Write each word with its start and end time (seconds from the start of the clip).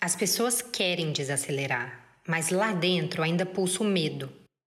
As 0.00 0.14
pessoas 0.14 0.60
querem 0.60 1.10
desacelerar, 1.10 2.18
mas 2.28 2.50
lá 2.50 2.72
dentro 2.72 3.22
ainda 3.22 3.46
pulsa 3.46 3.82
o 3.82 3.86
medo. 3.86 4.30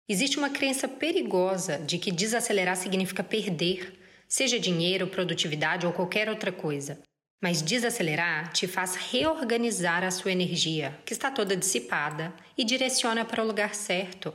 Existe 0.09 0.37
uma 0.37 0.49
crença 0.49 0.87
perigosa 0.87 1.77
de 1.77 1.99
que 1.99 2.11
desacelerar 2.11 2.75
significa 2.75 3.23
perder, 3.23 3.99
seja 4.27 4.59
dinheiro, 4.59 5.07
produtividade 5.07 5.85
ou 5.85 5.93
qualquer 5.93 6.27
outra 6.27 6.51
coisa. 6.51 6.99
Mas 7.41 7.61
desacelerar 7.61 8.51
te 8.51 8.67
faz 8.67 8.95
reorganizar 8.95 10.03
a 10.03 10.11
sua 10.11 10.31
energia, 10.31 10.99
que 11.05 11.13
está 11.13 11.29
toda 11.29 11.55
dissipada, 11.55 12.33
e 12.57 12.63
direciona 12.63 13.23
para 13.23 13.43
o 13.43 13.47
lugar 13.47 13.75
certo. 13.75 14.33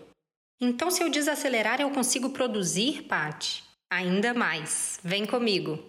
Então, 0.60 0.90
se 0.90 1.02
eu 1.02 1.10
desacelerar, 1.10 1.80
eu 1.80 1.90
consigo 1.90 2.30
produzir, 2.30 3.02
Pati? 3.02 3.62
Ainda 3.90 4.32
mais. 4.32 4.98
Vem 5.02 5.26
comigo. 5.26 5.82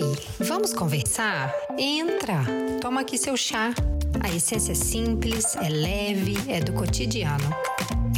Ei, 0.00 0.16
vamos 0.38 0.72
conversar? 0.72 1.54
Entra, 1.76 2.42
toma 2.80 3.02
aqui 3.02 3.18
seu 3.18 3.36
chá. 3.36 3.74
A 4.18 4.30
essência 4.30 4.72
é 4.72 4.74
simples, 4.74 5.54
é 5.56 5.68
leve, 5.68 6.38
é 6.50 6.58
do 6.58 6.72
cotidiano. 6.72 7.44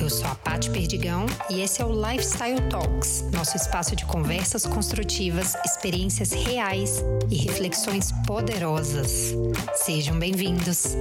Eu 0.00 0.08
sou 0.08 0.28
a 0.28 0.34
Paty 0.36 0.70
Perdigão 0.70 1.26
e 1.50 1.60
esse 1.60 1.82
é 1.82 1.84
o 1.84 1.90
Lifestyle 1.90 2.60
Talks, 2.70 3.24
nosso 3.32 3.56
espaço 3.56 3.96
de 3.96 4.04
conversas 4.04 4.64
construtivas, 4.64 5.56
experiências 5.64 6.30
reais 6.30 7.02
e 7.28 7.34
reflexões 7.34 8.12
poderosas. 8.28 9.34
Sejam 9.74 10.16
bem-vindos. 10.16 10.96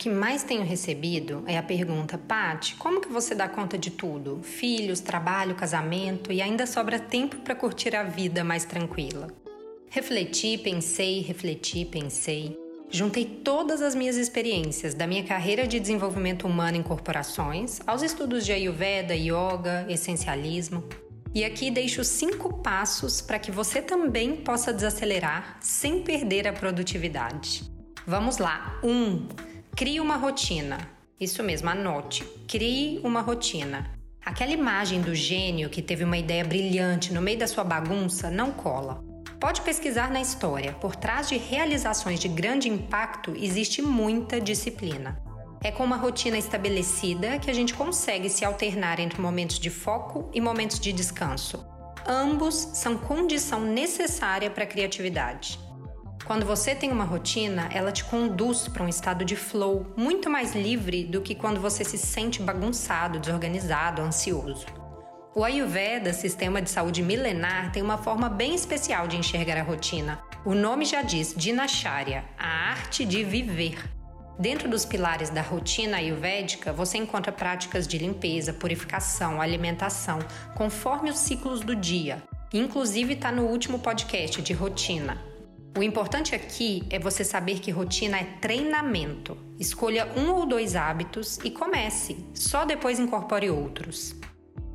Que 0.00 0.08
mais 0.08 0.42
tenho 0.42 0.64
recebido 0.64 1.44
é 1.46 1.58
a 1.58 1.62
pergunta: 1.62 2.16
Pati, 2.16 2.74
como 2.76 3.02
que 3.02 3.08
você 3.08 3.34
dá 3.34 3.46
conta 3.46 3.76
de 3.76 3.90
tudo? 3.90 4.40
Filhos, 4.42 4.98
trabalho, 4.98 5.54
casamento 5.54 6.32
e 6.32 6.40
ainda 6.40 6.66
sobra 6.66 6.98
tempo 6.98 7.36
para 7.40 7.54
curtir 7.54 7.94
a 7.94 8.02
vida 8.02 8.42
mais 8.42 8.64
tranquila? 8.64 9.28
Refleti, 9.90 10.56
pensei, 10.56 11.20
refleti, 11.20 11.84
pensei. 11.84 12.56
Juntei 12.90 13.26
todas 13.26 13.82
as 13.82 13.94
minhas 13.94 14.16
experiências, 14.16 14.94
da 14.94 15.06
minha 15.06 15.22
carreira 15.22 15.66
de 15.66 15.78
desenvolvimento 15.78 16.46
humano 16.46 16.78
em 16.78 16.82
corporações, 16.82 17.80
aos 17.86 18.00
estudos 18.02 18.46
de 18.46 18.52
Ayurveda, 18.52 19.14
Yoga, 19.14 19.84
essencialismo. 19.86 20.82
E 21.34 21.44
aqui 21.44 21.70
deixo 21.70 22.02
cinco 22.04 22.54
passos 22.62 23.20
para 23.20 23.38
que 23.38 23.52
você 23.52 23.82
também 23.82 24.34
possa 24.34 24.72
desacelerar 24.72 25.58
sem 25.60 26.02
perder 26.02 26.48
a 26.48 26.54
produtividade. 26.54 27.70
Vamos 28.06 28.38
lá! 28.38 28.80
1. 28.82 28.88
Um, 28.90 29.28
Crie 29.76 30.00
uma 30.00 30.16
rotina. 30.16 30.78
Isso 31.18 31.42
mesmo, 31.42 31.70
anote. 31.70 32.24
Crie 32.46 33.00
uma 33.02 33.20
rotina. 33.20 33.90
Aquela 34.24 34.52
imagem 34.52 35.00
do 35.00 35.14
gênio 35.14 35.70
que 35.70 35.80
teve 35.80 36.04
uma 36.04 36.18
ideia 36.18 36.44
brilhante 36.44 37.14
no 37.14 37.22
meio 37.22 37.38
da 37.38 37.46
sua 37.46 37.64
bagunça 37.64 38.30
não 38.30 38.52
cola. 38.52 39.02
Pode 39.40 39.62
pesquisar 39.62 40.10
na 40.10 40.20
história. 40.20 40.74
Por 40.74 40.94
trás 40.94 41.28
de 41.28 41.38
realizações 41.38 42.20
de 42.20 42.28
grande 42.28 42.68
impacto 42.68 43.34
existe 43.34 43.80
muita 43.80 44.38
disciplina. 44.40 45.18
É 45.62 45.70
com 45.70 45.84
uma 45.84 45.96
rotina 45.96 46.36
estabelecida 46.36 47.38
que 47.38 47.50
a 47.50 47.54
gente 47.54 47.72
consegue 47.72 48.28
se 48.28 48.44
alternar 48.44 49.00
entre 49.00 49.20
momentos 49.20 49.58
de 49.58 49.70
foco 49.70 50.30
e 50.34 50.40
momentos 50.40 50.78
de 50.78 50.92
descanso. 50.92 51.66
Ambos 52.06 52.54
são 52.74 52.98
condição 52.98 53.60
necessária 53.60 54.50
para 54.50 54.64
a 54.64 54.66
criatividade. 54.66 55.58
Quando 56.30 56.46
você 56.46 56.76
tem 56.76 56.92
uma 56.92 57.02
rotina, 57.02 57.68
ela 57.72 57.90
te 57.90 58.04
conduz 58.04 58.68
para 58.68 58.84
um 58.84 58.88
estado 58.88 59.24
de 59.24 59.34
flow 59.34 59.92
muito 59.96 60.30
mais 60.30 60.54
livre 60.54 61.02
do 61.02 61.20
que 61.20 61.34
quando 61.34 61.60
você 61.60 61.82
se 61.82 61.98
sente 61.98 62.40
bagunçado, 62.40 63.18
desorganizado, 63.18 64.00
ansioso. 64.00 64.64
O 65.34 65.42
Ayurveda, 65.42 66.12
sistema 66.12 66.62
de 66.62 66.70
saúde 66.70 67.02
milenar, 67.02 67.72
tem 67.72 67.82
uma 67.82 67.98
forma 67.98 68.28
bem 68.28 68.54
especial 68.54 69.08
de 69.08 69.16
enxergar 69.16 69.56
a 69.56 69.64
rotina. 69.64 70.22
O 70.44 70.54
nome 70.54 70.84
já 70.84 71.02
diz 71.02 71.34
Dinacharya, 71.36 72.22
a 72.38 72.46
arte 72.46 73.04
de 73.04 73.24
viver. 73.24 73.82
Dentro 74.38 74.70
dos 74.70 74.84
pilares 74.84 75.30
da 75.30 75.42
rotina 75.42 75.96
ayurvédica, 75.96 76.72
você 76.72 76.96
encontra 76.96 77.32
práticas 77.32 77.88
de 77.88 77.98
limpeza, 77.98 78.52
purificação, 78.52 79.42
alimentação, 79.42 80.20
conforme 80.54 81.10
os 81.10 81.18
ciclos 81.18 81.62
do 81.62 81.74
dia. 81.74 82.22
Inclusive 82.54 83.14
está 83.14 83.32
no 83.32 83.46
último 83.46 83.80
podcast 83.80 84.40
de 84.40 84.52
rotina. 84.52 85.29
O 85.76 85.82
importante 85.82 86.34
aqui 86.34 86.82
é 86.90 86.98
você 86.98 87.22
saber 87.22 87.60
que 87.60 87.70
rotina 87.70 88.18
é 88.18 88.24
treinamento. 88.40 89.36
Escolha 89.58 90.10
um 90.16 90.32
ou 90.32 90.44
dois 90.44 90.74
hábitos 90.74 91.38
e 91.44 91.50
comece, 91.50 92.26
só 92.34 92.64
depois 92.64 92.98
incorpore 92.98 93.50
outros. 93.50 94.16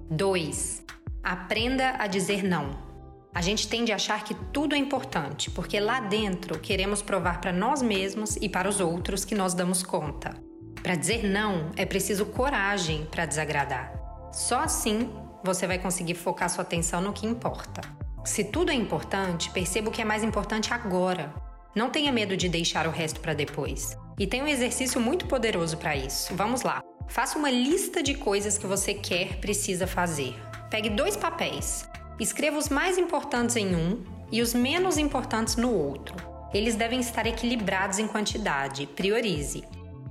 2. 0.09 0.83
Aprenda 1.21 1.95
a 1.99 2.07
dizer 2.07 2.43
não. 2.43 2.85
A 3.33 3.41
gente 3.41 3.67
tende 3.67 3.91
a 3.91 3.95
achar 3.95 4.23
que 4.23 4.33
tudo 4.53 4.73
é 4.73 4.77
importante, 4.77 5.51
porque 5.51 5.79
lá 5.79 5.99
dentro 5.99 6.57
queremos 6.59 7.01
provar 7.01 7.41
para 7.41 7.51
nós 7.51 7.81
mesmos 7.81 8.37
e 8.37 8.47
para 8.47 8.69
os 8.69 8.79
outros 8.79 9.25
que 9.25 9.35
nós 9.35 9.53
damos 9.53 9.83
conta. 9.83 10.33
Para 10.81 10.95
dizer 10.95 11.23
não, 11.27 11.71
é 11.75 11.85
preciso 11.85 12.27
coragem 12.27 13.05
para 13.11 13.25
desagradar. 13.25 13.91
Só 14.31 14.59
assim 14.59 15.09
você 15.43 15.67
vai 15.67 15.77
conseguir 15.77 16.15
focar 16.15 16.49
sua 16.49 16.61
atenção 16.61 17.01
no 17.01 17.11
que 17.11 17.27
importa. 17.27 18.04
Se 18.25 18.43
tudo 18.43 18.71
é 18.71 18.73
importante, 18.73 19.51
perceba 19.51 19.89
o 19.89 19.91
que 19.91 20.01
é 20.01 20.05
mais 20.05 20.23
importante 20.23 20.73
agora. 20.73 21.31
Não 21.75 21.91
tenha 21.91 22.11
medo 22.11 22.35
de 22.35 22.49
deixar 22.49 22.87
o 22.87 22.91
resto 22.91 23.19
para 23.19 23.35
depois. 23.35 23.95
E 24.17 24.25
tem 24.25 24.41
um 24.41 24.47
exercício 24.47 24.99
muito 24.99 25.27
poderoso 25.27 25.77
para 25.77 25.95
isso. 25.95 26.33
Vamos 26.33 26.63
lá. 26.63 26.81
Faça 27.07 27.37
uma 27.37 27.51
lista 27.51 28.01
de 28.01 28.15
coisas 28.15 28.57
que 28.57 28.65
você 28.65 28.95
quer, 28.95 29.39
precisa 29.39 29.85
fazer. 29.85 30.33
Pegue 30.71 30.89
dois 30.89 31.15
papéis. 31.15 31.87
Escreva 32.19 32.57
os 32.57 32.67
mais 32.67 32.97
importantes 32.97 33.55
em 33.57 33.75
um 33.75 34.03
e 34.31 34.41
os 34.41 34.55
menos 34.55 34.97
importantes 34.97 35.55
no 35.55 35.71
outro. 35.71 36.15
Eles 36.51 36.75
devem 36.75 37.01
estar 37.01 37.27
equilibrados 37.27 37.99
em 37.99 38.07
quantidade. 38.07 38.87
Priorize. 38.87 39.63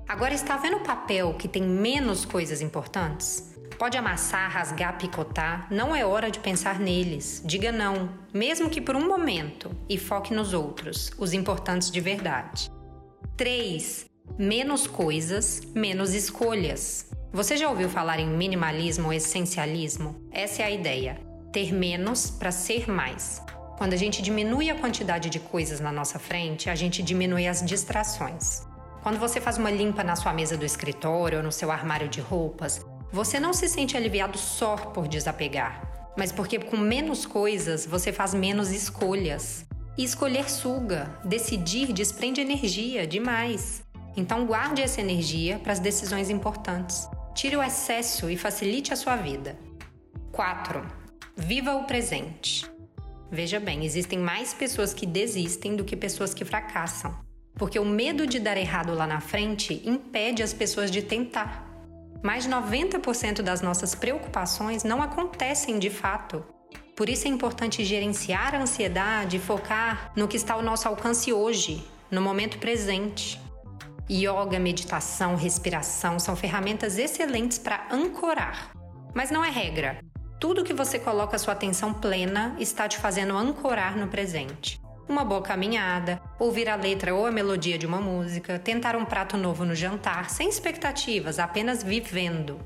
Agora 0.06 0.34
está 0.34 0.56
vendo 0.56 0.76
o 0.76 0.84
papel 0.84 1.34
que 1.34 1.48
tem 1.48 1.62
menos 1.62 2.24
coisas 2.24 2.60
importantes? 2.60 3.53
Pode 3.78 3.98
amassar, 3.98 4.50
rasgar, 4.50 4.96
picotar, 4.98 5.66
não 5.70 5.94
é 5.94 6.04
hora 6.04 6.30
de 6.30 6.38
pensar 6.38 6.78
neles. 6.78 7.42
Diga 7.44 7.72
não, 7.72 8.08
mesmo 8.32 8.70
que 8.70 8.80
por 8.80 8.94
um 8.94 9.06
momento, 9.06 9.70
e 9.88 9.98
foque 9.98 10.32
nos 10.32 10.52
outros, 10.52 11.10
os 11.18 11.32
importantes 11.32 11.90
de 11.90 12.00
verdade. 12.00 12.70
3. 13.36 14.06
Menos 14.38 14.86
coisas, 14.86 15.60
menos 15.74 16.14
escolhas. 16.14 17.10
Você 17.32 17.56
já 17.56 17.68
ouviu 17.68 17.88
falar 17.88 18.20
em 18.20 18.28
minimalismo 18.28 19.06
ou 19.06 19.12
essencialismo? 19.12 20.24
Essa 20.30 20.62
é 20.62 20.66
a 20.66 20.70
ideia. 20.70 21.20
Ter 21.52 21.72
menos 21.72 22.30
para 22.30 22.52
ser 22.52 22.88
mais. 22.88 23.42
Quando 23.76 23.92
a 23.92 23.96
gente 23.96 24.22
diminui 24.22 24.70
a 24.70 24.76
quantidade 24.76 25.28
de 25.28 25.40
coisas 25.40 25.80
na 25.80 25.90
nossa 25.90 26.18
frente, 26.18 26.70
a 26.70 26.76
gente 26.76 27.02
diminui 27.02 27.48
as 27.48 27.60
distrações. 27.60 28.62
Quando 29.02 29.18
você 29.18 29.40
faz 29.40 29.58
uma 29.58 29.70
limpa 29.70 30.04
na 30.04 30.14
sua 30.14 30.32
mesa 30.32 30.56
do 30.56 30.64
escritório 30.64 31.38
ou 31.38 31.44
no 31.44 31.52
seu 31.52 31.70
armário 31.70 32.08
de 32.08 32.20
roupas, 32.20 32.86
você 33.14 33.38
não 33.38 33.52
se 33.52 33.68
sente 33.68 33.96
aliviado 33.96 34.36
só 34.36 34.74
por 34.74 35.06
desapegar, 35.06 36.12
mas 36.16 36.32
porque 36.32 36.58
com 36.58 36.76
menos 36.76 37.24
coisas 37.24 37.86
você 37.86 38.12
faz 38.12 38.34
menos 38.34 38.72
escolhas. 38.72 39.64
E 39.96 40.02
escolher 40.02 40.50
suga, 40.50 41.16
decidir 41.24 41.92
desprende 41.92 42.40
energia 42.40 43.06
demais. 43.06 43.84
Então 44.16 44.44
guarde 44.44 44.82
essa 44.82 45.00
energia 45.00 45.60
para 45.60 45.72
as 45.72 45.78
decisões 45.78 46.28
importantes. 46.28 47.08
Tire 47.36 47.56
o 47.56 47.62
excesso 47.62 48.28
e 48.28 48.36
facilite 48.36 48.92
a 48.92 48.96
sua 48.96 49.14
vida. 49.14 49.56
4. 50.32 50.84
Viva 51.36 51.76
o 51.76 51.84
presente. 51.84 52.68
Veja 53.30 53.60
bem, 53.60 53.84
existem 53.84 54.18
mais 54.18 54.52
pessoas 54.52 54.92
que 54.92 55.06
desistem 55.06 55.76
do 55.76 55.84
que 55.84 55.94
pessoas 55.94 56.34
que 56.34 56.44
fracassam. 56.44 57.14
Porque 57.54 57.78
o 57.78 57.84
medo 57.84 58.26
de 58.26 58.40
dar 58.40 58.56
errado 58.56 58.92
lá 58.92 59.06
na 59.06 59.20
frente 59.20 59.80
impede 59.84 60.42
as 60.42 60.52
pessoas 60.52 60.90
de 60.90 61.00
tentar 61.00 61.73
mais 62.24 62.44
de 62.44 62.50
90% 62.50 63.42
das 63.42 63.60
nossas 63.60 63.94
preocupações 63.94 64.82
não 64.82 65.02
acontecem 65.02 65.78
de 65.78 65.90
fato. 65.90 66.42
Por 66.96 67.10
isso 67.10 67.26
é 67.26 67.30
importante 67.30 67.84
gerenciar 67.84 68.54
a 68.54 68.62
ansiedade 68.62 69.36
e 69.36 69.40
focar 69.40 70.10
no 70.16 70.26
que 70.26 70.38
está 70.38 70.54
ao 70.54 70.62
nosso 70.62 70.88
alcance 70.88 71.34
hoje, 71.34 71.86
no 72.10 72.22
momento 72.22 72.58
presente. 72.58 73.38
Yoga, 74.10 74.58
meditação, 74.58 75.36
respiração 75.36 76.18
são 76.18 76.34
ferramentas 76.34 76.96
excelentes 76.96 77.58
para 77.58 77.86
ancorar. 77.90 78.70
Mas 79.12 79.30
não 79.30 79.44
é 79.44 79.50
regra. 79.50 80.00
Tudo 80.40 80.64
que 80.64 80.72
você 80.72 80.98
coloca 80.98 81.36
sua 81.36 81.52
atenção 81.52 81.92
plena 81.92 82.56
está 82.58 82.88
te 82.88 82.96
fazendo 82.96 83.36
ancorar 83.36 83.98
no 83.98 84.08
presente 84.08 84.82
uma 85.08 85.24
boa 85.24 85.42
caminhada, 85.42 86.20
ouvir 86.38 86.68
a 86.68 86.76
letra 86.76 87.14
ou 87.14 87.26
a 87.26 87.30
melodia 87.32 87.78
de 87.78 87.86
uma 87.86 88.00
música, 88.00 88.58
tentar 88.58 88.96
um 88.96 89.04
prato 89.04 89.36
novo 89.36 89.64
no 89.64 89.74
jantar, 89.74 90.30
sem 90.30 90.48
expectativas, 90.48 91.38
apenas 91.38 91.82
vivendo. 91.82 92.58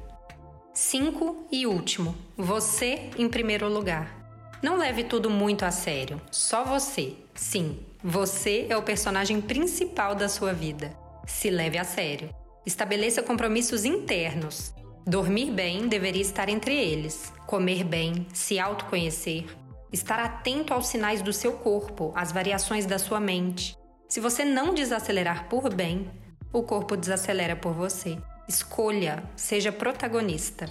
5 0.72 1.48
e 1.50 1.66
último, 1.66 2.14
você 2.36 3.10
em 3.18 3.28
primeiro 3.28 3.68
lugar. 3.68 4.16
Não 4.62 4.76
leve 4.76 5.04
tudo 5.04 5.28
muito 5.28 5.64
a 5.64 5.70
sério, 5.70 6.20
só 6.30 6.64
você. 6.64 7.14
Sim, 7.34 7.80
você 8.02 8.66
é 8.68 8.76
o 8.76 8.82
personagem 8.82 9.40
principal 9.40 10.14
da 10.14 10.28
sua 10.28 10.52
vida. 10.52 10.96
Se 11.26 11.50
leve 11.50 11.78
a 11.78 11.84
sério. 11.84 12.30
Estabeleça 12.64 13.22
compromissos 13.22 13.84
internos. 13.84 14.72
Dormir 15.06 15.50
bem 15.50 15.88
deveria 15.88 16.22
estar 16.22 16.48
entre 16.48 16.76
eles. 16.76 17.32
Comer 17.46 17.82
bem, 17.82 18.26
se 18.32 18.58
autoconhecer, 18.58 19.46
estar 19.92 20.18
atento 20.18 20.72
aos 20.72 20.88
sinais 20.88 21.22
do 21.22 21.32
seu 21.32 21.52
corpo, 21.52 22.12
às 22.14 22.32
variações 22.32 22.86
da 22.86 22.98
sua 22.98 23.20
mente. 23.20 23.76
Se 24.08 24.20
você 24.20 24.44
não 24.44 24.72
desacelerar 24.72 25.48
por 25.48 25.72
bem, 25.72 26.10
o 26.52 26.62
corpo 26.62 26.96
desacelera 26.96 27.54
por 27.54 27.72
você. 27.72 28.18
Escolha, 28.48 29.22
seja 29.36 29.70
protagonista. 29.70 30.66